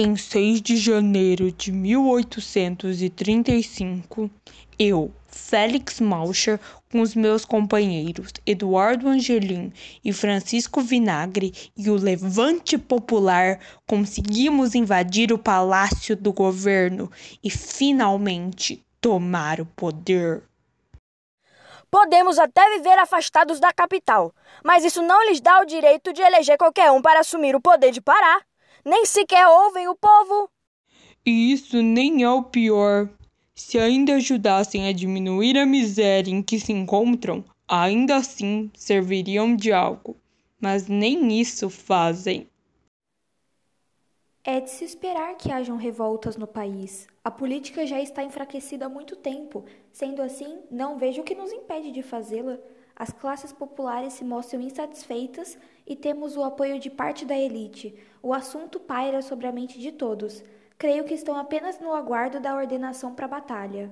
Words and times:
Em 0.00 0.14
6 0.14 0.62
de 0.62 0.76
janeiro 0.76 1.50
de 1.50 1.72
1835, 1.72 4.30
eu, 4.78 5.12
Félix 5.26 5.98
Malcher, 5.98 6.60
com 6.88 7.00
os 7.00 7.16
meus 7.16 7.44
companheiros 7.44 8.30
Eduardo 8.46 9.08
Angelim 9.08 9.72
e 10.04 10.12
Francisco 10.12 10.80
Vinagre 10.82 11.52
e 11.76 11.90
o 11.90 11.96
Levante 11.96 12.78
Popular, 12.78 13.58
conseguimos 13.88 14.76
invadir 14.76 15.32
o 15.32 15.38
palácio 15.38 16.14
do 16.14 16.32
governo 16.32 17.10
e 17.42 17.50
finalmente 17.50 18.86
tomar 19.00 19.60
o 19.60 19.66
poder. 19.66 20.44
Podemos 21.90 22.38
até 22.38 22.76
viver 22.76 23.00
afastados 23.00 23.58
da 23.58 23.72
capital, 23.72 24.32
mas 24.62 24.84
isso 24.84 25.02
não 25.02 25.28
lhes 25.28 25.40
dá 25.40 25.60
o 25.60 25.66
direito 25.66 26.12
de 26.12 26.22
eleger 26.22 26.56
qualquer 26.56 26.92
um 26.92 27.02
para 27.02 27.18
assumir 27.18 27.56
o 27.56 27.60
poder 27.60 27.90
de 27.90 28.00
Pará 28.00 28.42
nem 28.84 29.04
sequer 29.06 29.46
ouvem 29.46 29.88
o 29.88 29.94
povo. 29.94 30.48
E 31.24 31.52
isso 31.52 31.82
nem 31.82 32.22
é 32.22 32.30
o 32.30 32.42
pior. 32.42 33.08
Se 33.54 33.78
ainda 33.78 34.14
ajudassem 34.14 34.88
a 34.88 34.92
diminuir 34.92 35.58
a 35.58 35.66
miséria 35.66 36.30
em 36.30 36.42
que 36.42 36.60
se 36.60 36.72
encontram, 36.72 37.44
ainda 37.66 38.16
assim 38.16 38.70
serviriam 38.74 39.54
de 39.54 39.72
algo. 39.72 40.16
Mas 40.60 40.88
nem 40.88 41.40
isso 41.40 41.68
fazem. 41.68 42.48
É 44.42 44.60
de 44.60 44.70
se 44.70 44.84
esperar 44.84 45.36
que 45.36 45.52
hajam 45.52 45.76
revoltas 45.76 46.36
no 46.36 46.46
país. 46.46 47.06
A 47.22 47.30
política 47.30 47.84
já 47.84 48.00
está 48.00 48.24
enfraquecida 48.24 48.86
há 48.86 48.88
muito 48.88 49.14
tempo. 49.14 49.64
Sendo 49.92 50.22
assim, 50.22 50.60
não 50.70 50.96
vejo 50.96 51.20
o 51.20 51.24
que 51.24 51.34
nos 51.34 51.52
impede 51.52 51.90
de 51.90 52.02
fazê-la. 52.02 52.58
As 52.98 53.10
classes 53.12 53.52
populares 53.52 54.14
se 54.14 54.24
mostram 54.24 54.60
insatisfeitas 54.60 55.56
e 55.86 55.94
temos 55.94 56.36
o 56.36 56.42
apoio 56.42 56.80
de 56.80 56.90
parte 56.90 57.24
da 57.24 57.38
elite. 57.38 57.94
O 58.20 58.34
assunto 58.34 58.80
paira 58.80 59.22
sobre 59.22 59.46
a 59.46 59.52
mente 59.52 59.78
de 59.78 59.92
todos. 59.92 60.42
Creio 60.76 61.04
que 61.04 61.14
estão 61.14 61.36
apenas 61.36 61.78
no 61.78 61.92
aguardo 61.92 62.40
da 62.40 62.56
ordenação 62.56 63.14
para 63.14 63.26
a 63.26 63.28
batalha. 63.28 63.88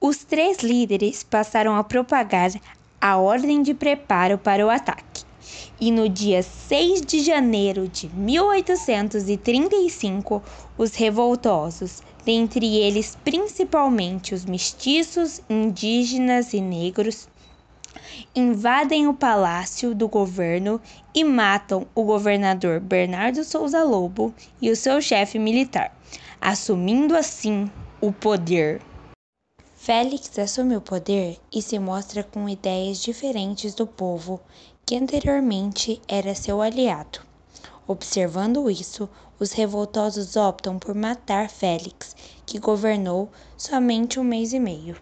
Os 0.00 0.24
três 0.24 0.60
líderes 0.60 1.22
passaram 1.22 1.76
a 1.76 1.84
propagar 1.84 2.52
a 2.98 3.18
ordem 3.18 3.60
de 3.60 3.74
preparo 3.74 4.38
para 4.38 4.64
o 4.64 4.70
ataque. 4.70 5.22
E 5.78 5.90
no 5.90 6.08
dia 6.08 6.42
6 6.42 7.02
de 7.02 7.20
janeiro 7.20 7.86
de 7.86 8.08
1835, 8.08 10.42
os 10.78 10.94
revoltosos, 10.94 12.02
dentre 12.24 12.78
eles 12.78 13.14
principalmente 13.22 14.32
os 14.32 14.46
mestiços, 14.46 15.42
indígenas 15.50 16.54
e 16.54 16.62
negros, 16.62 17.28
invadem 18.34 19.06
o 19.06 19.14
palácio 19.14 19.94
do 19.94 20.08
governo 20.08 20.80
e 21.14 21.22
matam 21.22 21.86
o 21.94 22.02
governador 22.02 22.80
Bernardo 22.80 23.44
Souza 23.44 23.82
Lobo 23.82 24.34
e 24.60 24.70
o 24.70 24.76
seu 24.76 25.00
chefe 25.00 25.38
militar, 25.38 25.96
assumindo 26.40 27.16
assim 27.16 27.70
o 28.00 28.12
poder. 28.12 28.80
Félix 29.76 30.38
assume 30.38 30.76
o 30.76 30.80
poder 30.80 31.38
e 31.52 31.60
se 31.60 31.78
mostra 31.78 32.22
com 32.22 32.48
ideias 32.48 32.98
diferentes 32.98 33.74
do 33.74 33.86
povo, 33.86 34.40
que 34.86 34.96
anteriormente 34.96 36.00
era 36.08 36.34
seu 36.34 36.62
aliado. 36.62 37.20
Observando 37.86 38.70
isso, 38.70 39.08
os 39.38 39.52
revoltosos 39.52 40.36
optam 40.36 40.78
por 40.78 40.94
matar 40.94 41.50
Félix, 41.50 42.16
que 42.46 42.58
governou 42.58 43.28
somente 43.58 44.18
um 44.18 44.24
mês 44.24 44.52
e 44.54 44.58
meio. 44.58 44.96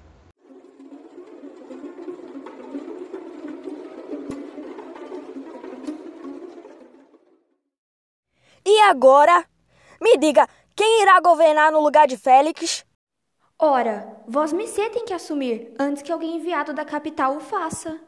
E 8.65 8.81
agora? 8.83 9.45
Me 10.01 10.17
diga, 10.17 10.49
quem 10.77 11.03
irá 11.03 11.21
governar 11.21 11.73
no 11.73 11.81
lugar 11.81 12.07
de 12.07 12.17
Félix? 12.17 12.85
Ora, 13.59 14.17
vós 14.27 14.53
me 14.53 14.67
tem 14.69 15.05
que 15.05 15.13
assumir 15.13 15.75
antes 15.79 16.03
que 16.03 16.13
alguém 16.13 16.37
enviado 16.37 16.73
da 16.73 16.85
capital 16.85 17.37
o 17.37 17.41
faça. 17.41 18.01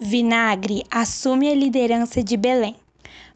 Vinagre 0.00 0.84
assume 0.90 1.48
a 1.48 1.54
liderança 1.54 2.22
de 2.22 2.36
Belém, 2.36 2.76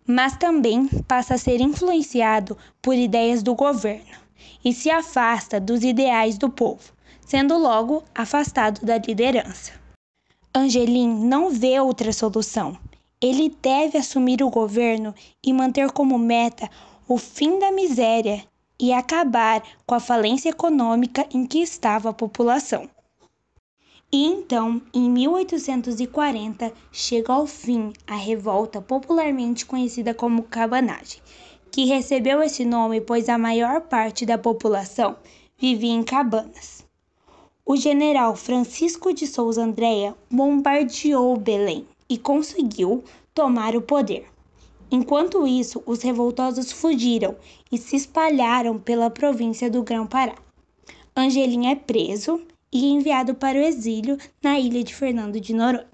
mas 0.07 0.37
também 0.37 0.89
passa 1.07 1.35
a 1.35 1.39
ser 1.39 1.61
influenciado 1.61 2.59
por 2.83 2.95
ideias 2.95 3.43
do 3.43 3.55
governo 3.55 4.19
e 4.65 4.73
se 4.73 4.91
afasta 4.91 5.61
dos 5.61 5.85
ideais 5.85 6.37
do 6.37 6.51
povo, 6.51 6.93
sendo 7.21 7.57
logo 7.57 8.03
afastado 8.15 8.85
da 8.85 8.99
liderança. 8.99 9.73
Angelim 10.53 11.25
não 11.25 11.51
vê 11.51 11.79
outra 11.79 12.13
solução 12.13 12.77
ele 13.21 13.55
deve 13.61 13.99
assumir 13.99 14.43
o 14.43 14.51
governo 14.51 15.15
e 15.45 15.53
manter 15.53 15.91
como 15.91 16.19
meta 16.19 16.71
o 17.07 17.19
fim 17.19 17.59
da 17.59 17.73
miséria 17.73 18.45
e 18.79 18.93
acabar 18.93 19.63
com 19.85 19.95
a 19.95 20.01
falência 20.01 20.51
econômica 20.51 21.27
em 21.33 21.45
que 21.45 21.59
estava 21.59 22.11
a 22.11 22.13
população. 22.13 22.89
E 24.11 24.25
então, 24.25 24.81
em 24.95 25.11
1840, 25.11 26.73
chega 26.93 27.33
ao 27.33 27.47
fim 27.47 27.93
a 28.07 28.15
revolta 28.15 28.81
popularmente 28.81 29.67
conhecida 29.67 30.15
como 30.15 30.45
cabanagem, 30.45 31.21
que 31.73 31.85
recebeu 31.85 32.43
esse 32.43 32.65
nome 32.65 33.01
pois 33.01 33.29
a 33.29 33.37
maior 33.37 33.83
parte 33.83 34.25
da 34.25 34.39
população 34.39 35.17
vivia 35.59 35.93
em 35.93 36.05
cabanas. 36.05 36.87
O 37.67 37.77
general 37.77 38.35
Francisco 38.37 39.13
de 39.13 39.27
Souza 39.27 39.63
Andréa 39.63 40.15
bombardeou 40.31 41.37
Belém 41.37 41.87
e 42.09 42.17
conseguiu 42.19 43.05
tomar 43.35 43.77
o 43.77 43.83
poder. 43.83 44.27
Enquanto 44.91 45.47
isso, 45.47 45.83
os 45.85 46.03
revoltosos 46.03 46.73
fugiram 46.73 47.37
e 47.71 47.77
se 47.77 47.97
espalharam 47.97 48.79
pela 48.79 49.11
província 49.11 49.71
do 49.71 49.83
Grão-Pará. 49.83 50.35
Angelim 51.15 51.71
é 51.71 51.77
preso 51.77 52.41
e 52.73 52.91
enviado 52.91 53.35
para 53.35 53.59
o 53.59 53.63
exílio 53.63 54.17
na 54.43 54.59
ilha 54.59 54.83
de 54.83 54.95
Fernando 54.95 55.41
de 55.41 55.53
Noronha. 55.53 55.87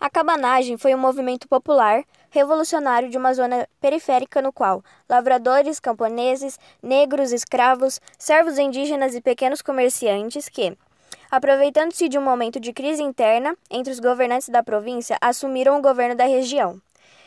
A 0.00 0.08
cabanagem 0.08 0.76
foi 0.76 0.94
um 0.94 0.98
movimento 0.98 1.48
popular 1.48 2.04
revolucionário 2.30 3.10
de 3.10 3.18
uma 3.18 3.34
zona 3.34 3.68
periférica 3.80 4.40
no 4.40 4.52
qual 4.52 4.80
lavradores, 5.08 5.80
camponeses, 5.80 6.56
negros, 6.80 7.32
escravos, 7.32 8.00
servos 8.16 8.58
indígenas 8.58 9.16
e 9.16 9.20
pequenos 9.20 9.60
comerciantes 9.60 10.48
que, 10.48 10.76
aproveitando-se 11.30 12.08
de 12.08 12.18
um 12.18 12.22
momento 12.22 12.58
de 12.58 12.72
crise 12.72 13.02
interna 13.02 13.56
entre 13.70 13.92
os 13.92 14.00
governantes 14.00 14.48
da 14.48 14.62
província, 14.62 15.18
assumiram 15.20 15.78
o 15.78 15.82
governo 15.82 16.14
da 16.14 16.24
região. 16.24 16.80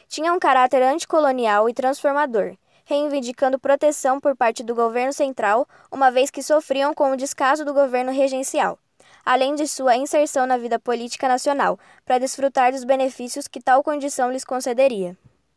Tinha 0.07 0.33
um 0.33 0.39
caráter 0.39 0.81
anticolonial 0.81 1.69
e 1.69 1.73
transformador, 1.73 2.55
reivindicando 2.85 3.59
proteção 3.59 4.19
por 4.19 4.35
parte 4.35 4.63
do 4.63 4.75
governo 4.75 5.13
central, 5.13 5.67
uma 5.91 6.11
vez 6.11 6.29
que 6.29 6.43
sofriam 6.43 6.93
com 6.93 7.11
o 7.11 7.17
descaso 7.17 7.63
do 7.63 7.73
governo 7.73 8.11
regencial, 8.11 8.77
além 9.25 9.55
de 9.55 9.67
sua 9.67 9.95
inserção 9.95 10.45
na 10.45 10.57
vida 10.57 10.77
política 10.77 11.27
nacional, 11.27 11.79
para 12.05 12.19
desfrutar 12.19 12.71
dos 12.71 12.83
benefícios 12.83 13.47
que 13.47 13.61
tal 13.61 13.83
condição 13.83 14.31
lhes 14.31 14.43
concederia. 14.43 15.15